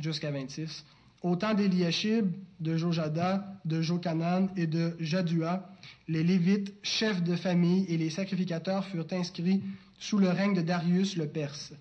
[0.00, 0.84] jusqu'à 26.
[1.22, 5.70] Au temps d'Eliashib, de Jojada, de Jokanan et de Jadua,
[6.08, 9.62] les Lévites, chefs de famille, et les sacrificateurs furent inscrits
[9.98, 11.72] sous le règne de Darius le Perse.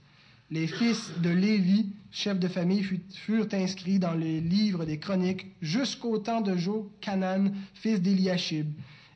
[0.51, 6.17] Les fils de Lévi, chefs de famille, furent inscrits dans les livres des chroniques jusqu'au
[6.17, 8.67] temps de Jochanan, fils d'Eliashib.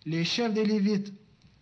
[0.05, 1.13] Les chefs des Lévites,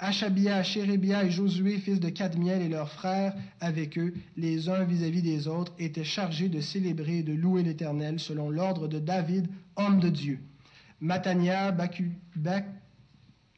[0.04, 5.22] Achabia, Chérébia et Josué, fils de Cadmiel, et leurs frères avec eux, les uns vis-à-vis
[5.22, 10.00] des autres, étaient chargés de célébrer et de louer l'Éternel selon l'ordre de David, homme
[10.00, 10.40] de Dieu.
[11.02, 12.10] Matania, Baku,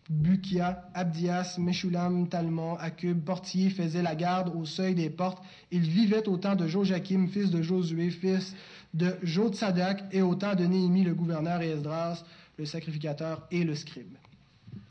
[0.09, 5.41] Bukia, Abdias, Meshulam, Talmon, Akub, portier, faisaient la garde au seuil des portes.
[5.71, 8.53] Ils vivaient au temps de Joachim, fils de Josué, fils
[8.93, 12.21] de Jotsadak, et au temps de Néhémie, le gouverneur, et Esdras,
[12.57, 14.17] le sacrificateur et le scribe.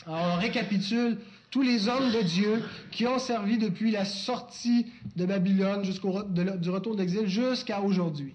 [0.06, 1.18] Alors, on récapitule
[1.52, 6.70] tous les hommes de Dieu qui ont servi depuis la sortie de Babylone jusqu'au du
[6.70, 8.34] retour d'exil jusqu'à aujourd'hui.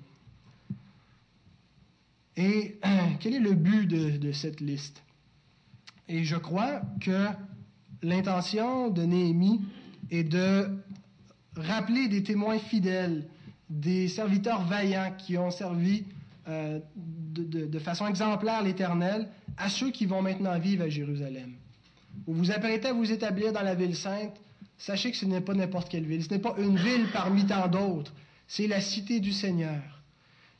[2.37, 2.79] Et
[3.19, 5.03] quel est le but de cette liste?
[6.07, 7.27] Et je crois que
[8.01, 9.61] l'intention de Néhémie
[10.09, 10.69] est de
[11.55, 13.27] rappeler des témoins fidèles,
[13.69, 16.05] des serviteurs vaillants qui ont servi
[16.47, 19.27] euh, de, façon exemplaire l'Éternel
[19.57, 21.55] à ceux qui vont maintenant vivre à Jérusalem.
[22.25, 24.33] Vous vous apprêtez à vous établir dans la ville sainte,
[24.77, 27.67] sachez que ce n'est pas n'importe quelle ville, ce n'est pas une ville parmi tant
[27.67, 28.13] d'autres,
[28.47, 29.81] c'est la cité du Seigneur.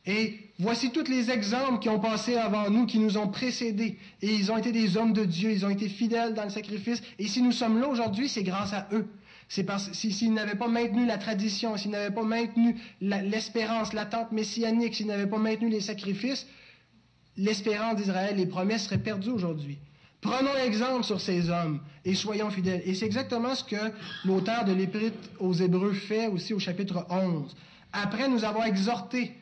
[0.07, 3.97] Et voici tous les exemples qui ont passé avant nous, qui nous ont précédés.
[4.21, 7.03] Et ils ont été des hommes de Dieu, ils ont été fidèles dans le sacrifice.
[7.19, 9.05] Et si nous sommes là aujourd'hui, c'est grâce à eux.
[9.49, 14.95] C'est parce s'ils n'avaient pas maintenu la tradition, s'ils n'avaient pas maintenu l'espérance, l'attente messianique,
[14.95, 16.47] s'ils n'avaient pas maintenu les sacrifices,
[17.35, 19.77] l'espérance d'Israël, les promesses seraient perdues aujourd'hui.
[20.27, 22.81] Prenons exemple sur ces hommes et soyons fidèles.
[22.85, 23.77] Et c'est exactement ce que
[24.25, 27.55] l'auteur de l'Épître aux Hébreux fait aussi au chapitre 11.
[27.93, 29.33] Après nous avoir exhortés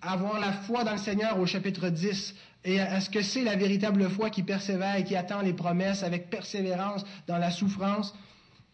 [0.00, 3.56] avoir la foi dans le Seigneur au chapitre 10 et à ce que c'est la
[3.56, 8.14] véritable foi qui persévère et qui attend les promesses avec persévérance dans la souffrance.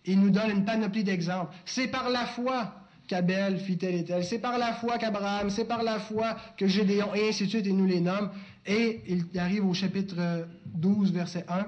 [0.05, 1.55] Il nous donne une panoplie d'exemples.
[1.65, 2.75] C'est par la foi
[3.09, 4.25] qu'Abel fit tel et tel.
[4.25, 7.67] C'est par la foi qu'Abraham, c'est par la foi que Gédéon, et ainsi de suite,
[7.67, 8.31] et nous les nomme.
[8.67, 11.67] Et il arrive au chapitre 12, verset 1.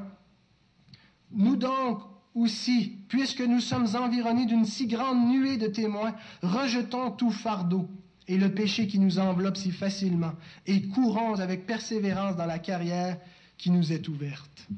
[1.32, 2.02] Nous donc
[2.34, 7.88] aussi, puisque nous sommes environnés d'une si grande nuée de témoins, rejetons tout fardeau
[8.28, 10.32] et le péché qui nous enveloppe si facilement,
[10.66, 13.18] et courons avec persévérance dans la carrière
[13.56, 14.68] qui nous est ouverte.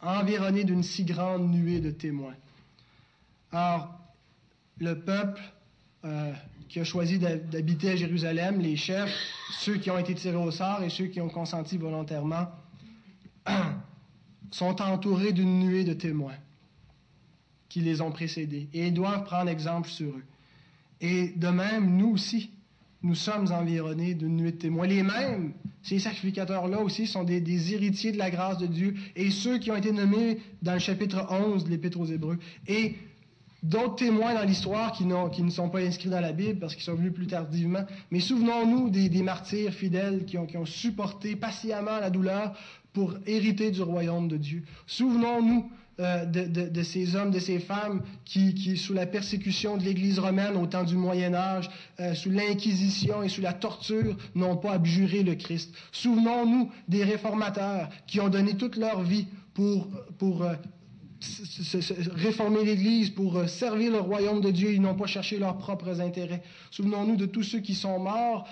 [0.00, 2.36] Environné d'une si grande nuée de témoins.
[3.52, 3.92] Or,
[4.78, 5.42] le peuple
[6.04, 6.32] euh,
[6.68, 9.12] qui a choisi d'habiter à Jérusalem, les chefs,
[9.58, 12.46] ceux qui ont été tirés au sort et ceux qui ont consenti volontairement,
[14.50, 16.36] sont entourés d'une nuée de témoins
[17.68, 20.24] qui les ont précédés et ils doivent prendre exemple sur eux.
[21.00, 22.50] Et de même, nous aussi,
[23.02, 24.86] nous sommes environnés d'une nuit de témoins.
[24.86, 28.94] Les mêmes, ces sacrificateurs-là aussi, sont des, héritiers de la grâce de Dieu.
[29.14, 32.38] Et ceux qui ont été nommés dans le chapitre 11 de l'Épître aux Hébreux.
[32.66, 32.96] Et
[33.62, 36.94] d'autres témoins dans l'histoire qui, ne sont pas inscrits dans la Bible parce qu'ils sont
[36.94, 37.84] venus plus tardivement.
[38.10, 42.54] Mais souvenons-nous des, martyrs fidèles qui ont supporté patiemment la douleur
[42.92, 44.64] pour hériter du royaume de Dieu.
[44.86, 45.70] Souvenons-nous
[46.00, 50.64] euh, de, ces hommes, de ces femmes qui, sous la persécution de l'Église romaine au
[50.66, 55.34] temps du Moyen Âge, euh, sous l'Inquisition et sous la torture, n'ont pas abjuré le
[55.34, 55.74] Christ.
[55.90, 60.54] Souvenons-nous des réformateurs qui ont donné toute leur vie pour, pour euh,
[62.14, 64.72] réformer l'Église, pour servir le royaume de Dieu.
[64.72, 66.44] Ils n'ont pas cherché leurs propres intérêts.
[66.70, 68.46] Souvenons-nous de tous ceux qui sont morts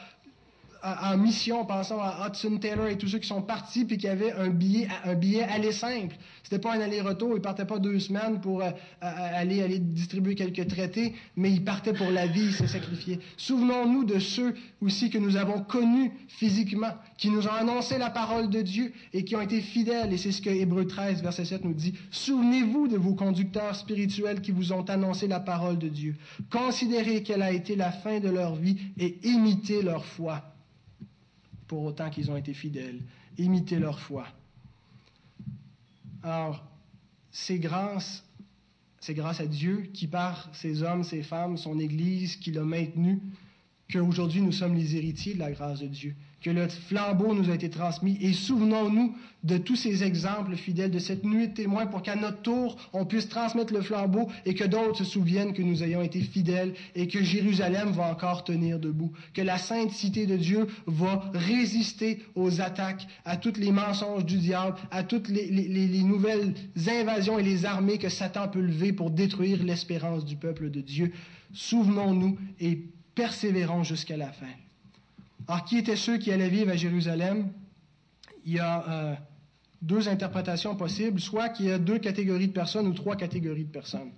[0.86, 4.32] en mission, pensons à Hudson Taylor et tous ceux qui sont partis puis qui avaient
[4.32, 6.16] un billet, un billet aller simple.
[6.44, 8.70] C'était pas un aller-retour, ils partaient pas deux semaines pour euh,
[9.00, 13.18] aller, aller distribuer quelques traités, mais ils partaient pour la vie, ils se sacrifiaient.
[13.36, 18.48] Souvenons-nous de ceux aussi que nous avons connus physiquement, qui nous ont annoncé la parole
[18.48, 20.12] de Dieu et qui ont été fidèles.
[20.12, 21.94] Et c'est ce que Hébreu 13, verset 7 nous dit.
[22.12, 26.14] Souvenez-vous de vos conducteurs spirituels qui vous ont annoncé la parole de Dieu.
[26.50, 30.55] Considérez quelle a été la fin de leur vie et imitez leur foi
[31.66, 33.00] pour autant qu'ils ont été fidèles.
[33.38, 34.26] Imitez leur foi.
[36.22, 36.64] Alors,
[37.30, 38.24] c'est grâce,
[39.00, 43.20] c'est grâce à Dieu qui, par ces hommes, ces femmes, son Église, qui l'a maintenu,
[43.90, 46.14] qu'aujourd'hui nous sommes les héritiers de la grâce de Dieu
[46.46, 48.18] que le flambeau nous a été transmis.
[48.20, 52.40] Et souvenons-nous de tous ces exemples fidèles de cette nuit de témoins pour qu'à notre
[52.40, 56.20] tour, on puisse transmettre le flambeau et que d'autres se souviennent que nous ayons été
[56.20, 61.28] fidèles et que Jérusalem va encore tenir debout, que la sainte cité de Dieu va
[61.34, 66.54] résister aux attaques, à tous les mensonges du diable, à toutes les, les nouvelles
[66.86, 71.12] invasions et les armées que Satan peut lever pour détruire l'espérance du peuple de Dieu.
[71.52, 72.84] Souvenons-nous et
[73.16, 74.46] persévérons jusqu'à la fin.
[75.48, 77.52] Alors, qui étaient ceux qui allaient vivre à Jérusalem?
[78.44, 79.14] Il y a euh,
[79.82, 83.70] deux interprétations possibles, soit qu'il y a deux catégories de personnes ou trois catégories de
[83.70, 84.10] personnes.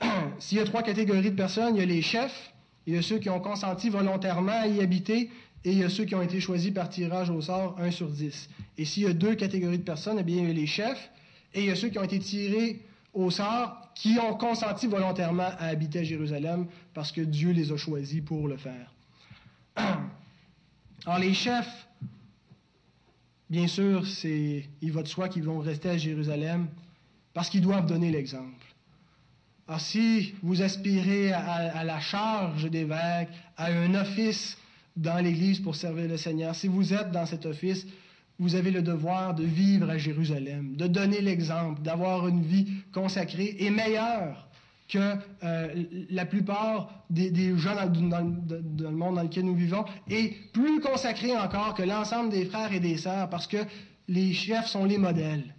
[0.38, 2.52] S'il y a trois catégories de personnes, il y a les chefs,
[2.86, 5.30] il y a ceux qui ont consenti volontairement à y habiter,
[5.64, 8.08] et il y a ceux qui ont été choisis par tirage au sort, 1 sur
[8.08, 8.48] 10.
[8.78, 11.10] Et s'il y a deux catégories de personnes, eh bien, il y a les chefs,
[11.54, 12.80] et il y a ceux qui ont été tirés
[13.12, 17.76] au sort, qui ont consenti volontairement à habiter à Jérusalem, parce que Dieu les a
[17.76, 18.92] choisis pour le faire.
[21.06, 21.88] Alors les chefs,
[23.48, 26.68] bien sûr, c'est, il va de soi qu'ils vont rester à Jérusalem
[27.32, 28.66] parce qu'ils doivent donner l'exemple.
[29.68, 34.56] Alors si vous aspirez à, la charge d'évêque, à un office
[34.96, 37.86] dans l'Église pour servir le Seigneur, si vous êtes dans cet office,
[38.38, 43.56] vous avez le devoir de vivre à Jérusalem, de donner l'exemple, d'avoir une vie consacrée
[43.58, 44.47] et meilleure
[44.88, 50.80] que euh, la plupart des, gens dans, le monde dans lequel nous vivons est plus
[50.80, 53.58] consacré encore que l'ensemble des frères et des sœurs parce que
[54.08, 55.54] les chefs sont les modèles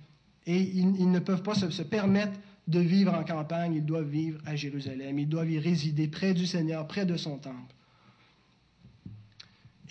[0.47, 4.39] et ils, ne peuvent pas se, se, permettre de vivre en campagne, ils doivent vivre
[4.47, 7.75] à Jérusalem, ils doivent y résider près du Seigneur, près de son temple.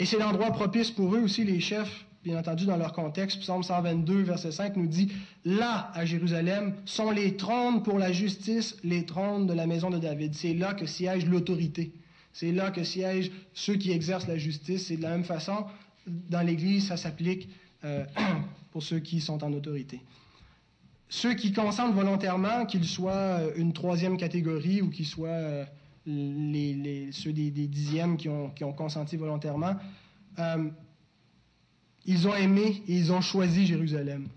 [0.00, 3.62] Et c'est l'endroit propice pour eux aussi, les chefs, bien entendu, dans leur contexte, Psaume
[3.62, 5.10] 122, verset 5 nous dit,
[5.46, 9.96] Là, à Jérusalem, sont les trônes pour la justice, les trônes de la maison de
[9.96, 10.34] David.
[10.34, 11.90] C'est là que siège l'autorité.
[12.34, 14.88] C'est là que siègent ceux qui exercent la justice.
[14.88, 15.64] C'est de la même façon,
[16.06, 17.48] dans l'Église, ça s'applique
[17.84, 18.04] euh,
[18.72, 20.02] pour ceux qui sont en autorité.
[21.08, 25.64] Ceux qui consentent volontairement, qu'ils soient euh, une troisième catégorie ou qu'ils soient euh,
[26.04, 29.76] ceux des, dixièmes qui ont consenti volontairement,
[32.08, 34.28] ils ont aimé et ils ont choisi Jérusalem.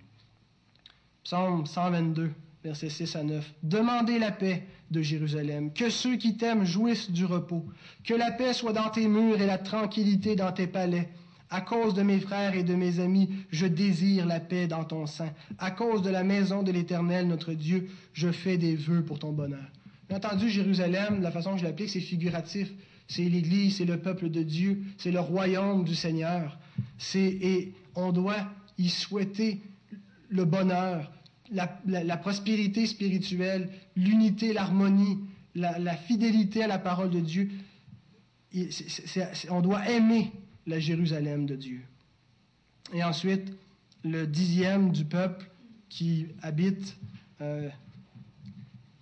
[1.23, 2.31] Psaume 122,
[2.65, 3.53] versets 6 à 9.
[3.63, 7.63] Demandez la paix de Jérusalem, que ceux qui t'aiment jouissent du repos,
[8.03, 11.07] que la paix soit dans tes murs et la tranquillité dans tes palais.
[11.49, 15.05] À cause de mes frères et de mes amis, je désire la paix dans ton
[15.05, 15.29] sein.
[15.57, 19.31] À cause de la maison de l'Éternel, notre Dieu, je fais des vœux pour ton
[19.31, 19.71] bonheur.
[20.10, 22.69] Bien entendu, Jérusalem, la façon que je l'applique, c'est figuratif.
[23.07, 26.57] C'est l'Église, c'est le peuple de Dieu, c'est le royaume du Seigneur
[27.15, 29.61] et on doit y souhaiter
[30.29, 31.11] le bonheur,
[31.51, 35.19] la, prospérité spirituelle, l'unité, l'harmonie,
[35.55, 37.49] la, fidélité à la parole de Dieu.
[39.49, 40.31] on doit aimer
[40.67, 41.81] la Jérusalem de Dieu.
[42.93, 43.53] Et ensuite,
[44.03, 45.49] le dixième du peuple
[45.89, 46.97] qui habite,
[47.41, 47.69] euh,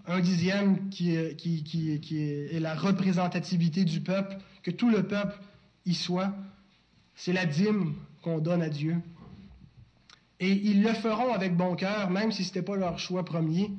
[0.10, 5.40] un dixième qui, qui est la représentativité du peuple, que tout le peuple
[5.86, 6.34] y soit.
[7.16, 8.98] C'est la dîme qu'on donne à Dieu.
[10.40, 13.72] Et ils le feront avec bon cœur, même si ce n'était pas leur choix premier.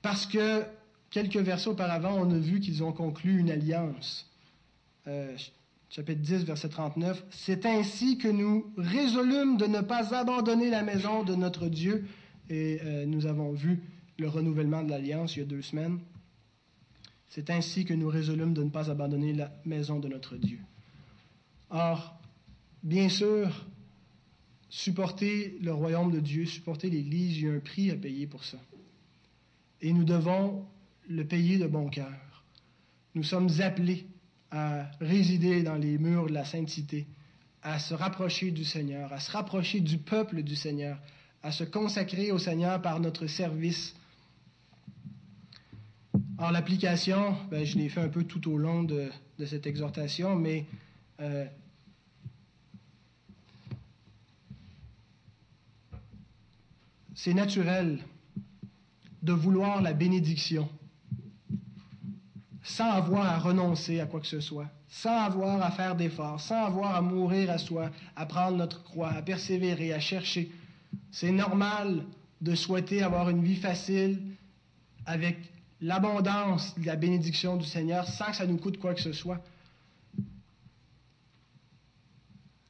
[0.00, 0.64] Parce que
[1.10, 4.26] quelques versets auparavant, on a vu qu'ils ont conclu une alliance.
[5.06, 5.36] Euh,
[5.90, 7.22] chapitre 10, verset 39.
[7.30, 12.06] C'est ainsi que nous résolûmes de ne pas abandonner la maison de notre Dieu.
[12.48, 13.80] Et euh, nous avons vu
[14.18, 16.00] le renouvellement de l'alliance il y a deux semaines.
[17.28, 20.58] C'est ainsi que nous résolûmes de ne pas abandonner la maison de notre Dieu.
[21.70, 22.20] Or,
[22.82, 23.66] bien sûr,
[24.68, 28.44] supporter le royaume de Dieu, supporter l'Église, il y a un prix à payer pour
[28.44, 28.58] ça.
[29.80, 30.66] Et nous devons
[31.08, 32.44] le payer de bon cœur.
[33.14, 34.06] Nous sommes appelés
[34.50, 37.06] à résider dans les murs de la sainteté,
[37.62, 40.98] à se rapprocher du Seigneur, à se rapprocher du peuple du Seigneur,
[41.42, 43.94] à se consacrer au Seigneur par notre service.
[46.42, 49.12] Alors, l'application, ben, je l'ai fait un peu tout au long de,
[49.46, 50.66] cette exhortation, mais
[51.20, 51.46] euh,
[57.14, 58.00] c'est naturel
[59.22, 60.68] de vouloir la bénédiction
[62.64, 66.64] sans avoir à renoncer à quoi que ce soit, sans avoir à faire d'efforts, sans
[66.64, 70.50] avoir à mourir à soi, à prendre notre croix, à persévérer, à chercher.
[71.12, 72.04] C'est normal
[72.40, 74.20] de souhaiter avoir une vie facile
[75.06, 75.51] avec
[75.82, 79.40] l'abondance de la bénédiction du Seigneur sans que ça nous coûte quoi que ce soit.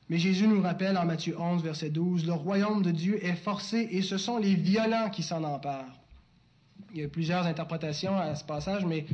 [0.09, 3.89] Mais Jésus nous rappelle en Matthieu 11, verset 12, Le royaume de Dieu est forcé
[3.93, 6.01] et ce sont les violents qui s'en emparent.
[6.95, 9.07] Il y a plusieurs interprétations à ce passage, mais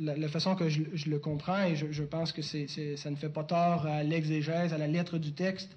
[0.00, 3.86] la, façon que je, le comprends, et je, pense que ça ne fait pas tort
[3.86, 5.70] à l'exégèse, à la lettre du texte,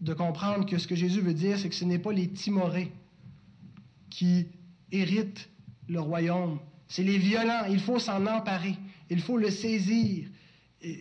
[0.00, 2.92] de comprendre que ce que Jésus veut dire, c'est que ce n'est pas les timorés
[4.10, 4.46] qui
[4.92, 5.48] héritent
[5.88, 6.58] le royaume.
[6.88, 7.64] C'est les violents.
[7.70, 8.76] Il faut s'en emparer.
[9.10, 10.26] Il faut le saisir.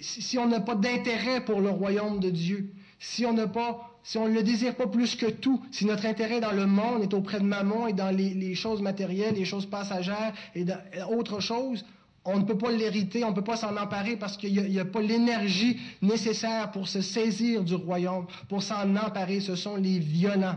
[0.02, 4.76] si on n'a pas d'intérêt pour le royaume de Dieu, si on ne le désire
[4.76, 7.94] pas plus que tout, si notre intérêt dans le monde est auprès de maman et
[7.94, 10.80] dans les, choses matérielles, les choses passagères et dans,
[11.10, 11.86] autre chose,
[12.26, 14.86] on ne peut pas l'hériter, on ne peut pas s'en emparer parce qu'il n'y a,
[14.86, 19.42] pas l'énergie nécessaire pour se saisir du royaume, pour s'en emparer.
[19.42, 20.56] Ce sont les violents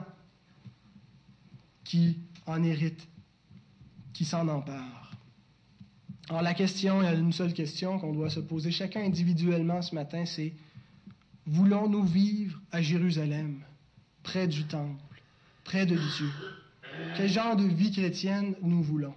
[1.82, 3.08] qui en héritent,
[4.16, 5.10] qui s'en emparent.
[6.30, 9.82] Alors la question, il y a une seule question qu'on doit se poser chacun individuellement
[9.82, 10.54] ce matin, c'est
[11.44, 13.60] Voulons-nous vivre à Jérusalem,
[14.22, 15.22] près du temple,
[15.64, 16.30] près de Dieu?
[17.16, 19.14] Quel genre de vie chrétienne nous voulons?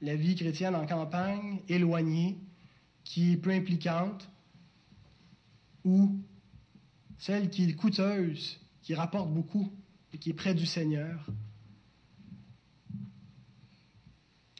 [0.00, 2.38] La vie chrétienne en campagne, éloignée,
[3.04, 4.30] qui est peu impliquante,
[5.84, 6.18] ou
[7.18, 9.70] celle qui est coûteuse, qui rapporte beaucoup
[10.14, 11.26] et qui est près du Seigneur?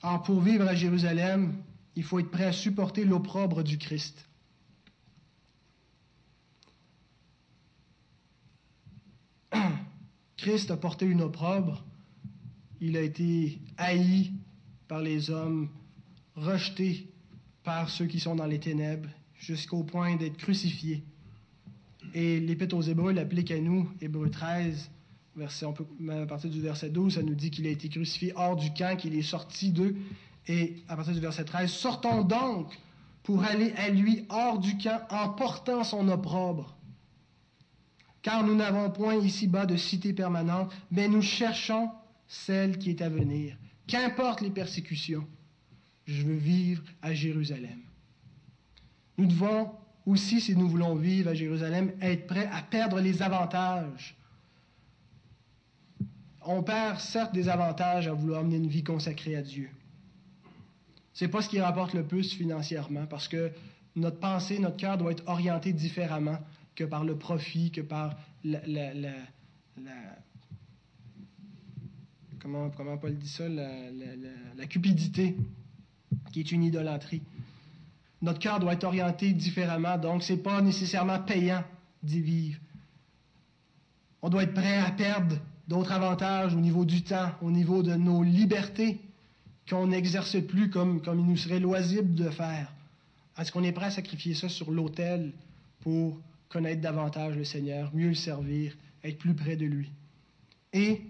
[0.02, 1.54] Or, pour vivre à Jérusalem,
[1.94, 4.26] il faut être prêt à supporter l'opprobre du Christ.
[10.38, 11.84] Christ a porté une opprobre.
[12.80, 14.32] Il a été haï
[14.88, 15.68] par les hommes,
[16.34, 17.06] rejeté
[17.62, 21.04] par ceux qui sont dans les ténèbres, jusqu'au point d'être crucifié.
[22.14, 24.90] Et l'Épître aux Hébreux l'applique à nous, Hébreux 13,
[25.36, 28.72] verset, à partir du verset 12, ça nous dit qu'il a été crucifié hors du
[28.72, 29.96] camp, qu'il est sorti d'eux.
[30.46, 32.78] Et à partir du verset 13, sortons donc
[33.22, 36.76] pour aller à lui hors du camp en portant son opprobre
[38.22, 41.90] car nous n'avons point ici-bas de cité permanente, mais nous cherchons
[42.26, 43.56] celle qui est à venir.
[43.86, 45.26] Qu'importe les persécutions,
[46.06, 47.80] je veux vivre à Jérusalem.
[49.16, 49.70] Nous devons
[50.06, 54.16] aussi, si nous voulons vivre à Jérusalem, être prêts à perdre les avantages.
[56.52, 59.70] On perd certes des avantages à vouloir mener une vie consacrée à Dieu.
[61.12, 63.52] Ce n'est pas ce qui rapporte le plus financièrement, parce que
[63.94, 66.40] notre pensée, notre cœur doit être orienté différemment
[66.74, 68.60] que par le profit, que par la,
[72.40, 72.98] comment, comment
[74.56, 75.36] la, cupidité,
[76.32, 77.22] qui est une idolâtrie.
[78.22, 81.62] Notre cœur doit être orienté différemment, donc ce n'est pas nécessairement payant
[82.02, 82.58] d'y vivre.
[84.20, 85.36] On doit être prêt à perdre
[85.70, 88.98] d'autres avantages au niveau du temps, au niveau de nos libertés,
[89.68, 92.72] qu'on n'exerce plus comme, il nous serait loisible de faire.
[93.38, 95.32] Est-ce qu'on est prêt à sacrifier ça sur l'autel
[95.78, 96.18] pour
[96.48, 99.92] connaître davantage le Seigneur, mieux le servir, être plus près de lui?
[100.72, 101.02] Et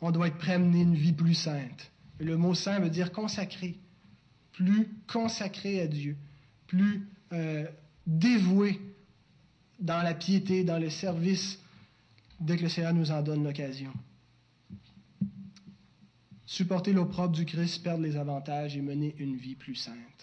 [0.00, 1.92] on doit être prêt à mener une vie plus sainte.
[2.18, 3.76] Le mot saint veut dire consacré,
[4.54, 6.16] plus consacré à Dieu,
[6.66, 7.64] plus euh,
[8.08, 8.80] dévoué
[9.78, 11.60] dans la piété, dans le service,
[12.40, 13.92] dès que le Seigneur nous en donne l'occasion.
[16.46, 20.18] Supporter l'opprobre du Christ, perdre les avantages et mener une vie plus sainte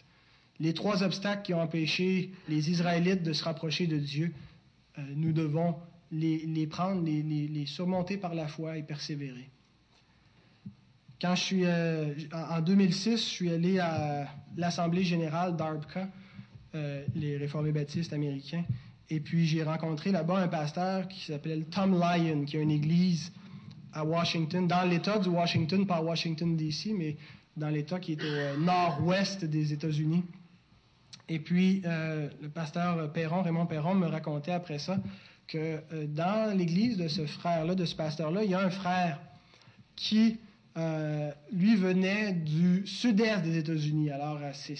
[0.59, 4.33] les trois obstacles qui ont empêché les Israélites de se rapprocher de Dieu,
[4.97, 5.75] euh, nous devons
[6.11, 9.49] les, prendre, les, surmonter par la foi et persévérer.
[11.23, 16.07] Euh, en 2006, je suis allé à l'Assemblée générale d'Arbka,
[16.75, 18.63] euh, les réformés baptistes américains,
[19.09, 23.31] et puis j'ai rencontré là-bas un pasteur qui s'appelle Tom Lyon, qui a une église
[23.93, 27.15] à Washington, dans l'État du Washington, pas Washington DC, mais
[27.55, 30.23] dans l'État qui est au nord-ouest des États-Unis.
[31.29, 34.99] Et puis, euh, le pasteur Perron, Raymond Perron, me racontait après ça
[35.47, 39.19] que euh, dans l'église de ce frère-là, de ce pasteur-là, il y a un frère
[39.95, 40.39] qui,
[40.77, 44.11] euh, lui, venait du sud-est des États-Unis.
[44.11, 44.75] Alors, c'est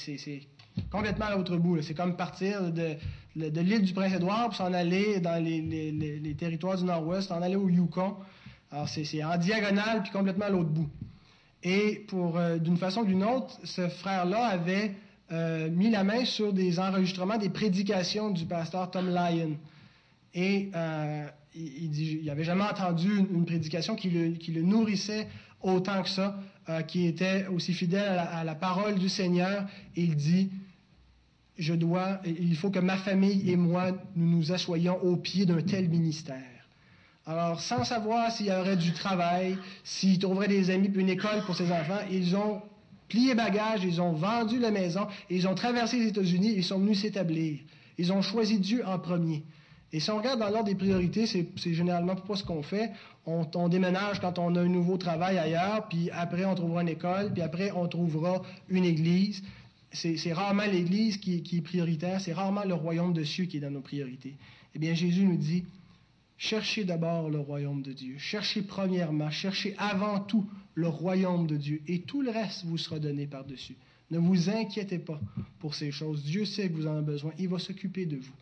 [0.91, 1.81] complètement à l'autre bout.
[1.81, 2.95] C'est comme partir de,
[3.35, 8.15] l'île du Prince-Édouard pour s'en aller dans les, territoires du Nord-Ouest, s'en aller au Yukon.
[8.71, 10.89] Alors, c'est en diagonale puis complètement à l'autre bout.
[11.63, 14.91] Et pour, euh, d'une façon ou d'une autre, ce frère-là avait
[15.31, 19.57] euh, mis la main sur des enregistrements des prédications du pasteur Tom Lyon.
[20.35, 25.27] Et euh, il, dit, il n'avait jamais entendu une, prédication qui le, qui le, nourrissait
[25.61, 26.37] autant que ça,
[26.87, 29.65] qui était aussi fidèle à la, à la, parole du Seigneur.
[29.95, 30.51] Et il dit,
[31.57, 35.61] je dois, il faut que ma famille et moi, nous nous assoyons au pied d'un
[35.61, 36.43] tel ministère.
[37.25, 41.55] Alors, sans savoir s'il y aurait du travail, s'ils trouveraient des amis une école pour
[41.55, 42.61] ses enfants, ils ont
[43.07, 47.01] plié bagage, ils ont vendu la maison, ils ont traversé les États-Unis, ils sont venus
[47.01, 47.59] s'établir.
[47.97, 49.43] Ils ont choisi Dieu en premier.
[49.91, 52.91] Et si on regarde dans l'ordre des priorités, c'est, généralement pas ce qu'on fait.
[53.25, 57.31] On, déménage quand on a un nouveau travail ailleurs, puis après on trouvera une école,
[57.33, 59.41] puis après on trouvera une église.
[59.95, 63.71] C'est, rarement l'église qui, est prioritaire, c'est rarement le royaume de cieux qui est dans
[63.71, 64.35] nos priorités.
[64.73, 65.63] Eh bien, Jésus nous dit,
[66.37, 68.17] Cherchez d'abord le royaume de Dieu.
[68.17, 72.99] Cherchez premièrement, cherchez avant tout le royaume de Dieu et tout le reste vous sera
[72.99, 73.75] donné par-dessus.
[74.11, 75.19] Ne vous inquiétez pas
[75.59, 76.23] pour ces choses.
[76.23, 77.31] Dieu sait que vous en avez besoin.
[77.39, 78.33] Il va s'occuper de vous.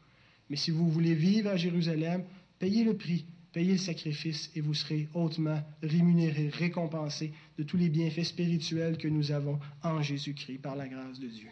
[0.49, 2.23] Mais si vous voulez vivre à Jérusalem,
[2.59, 7.89] payez le prix, payez le sacrifice et vous serez hautement rémunéré, récompensé de tous les
[7.89, 11.49] bienfaits spirituels que nous avons en Jésus-Christ par la grâce de Dieu.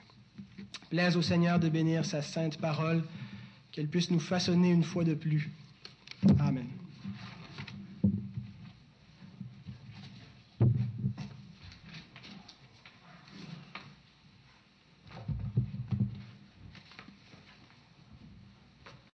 [0.89, 3.03] Plaise au Seigneur de bénir sa sainte parole,
[3.71, 5.49] qu'elle puisse nous façonner une fois de plus
[6.39, 6.67] Amen.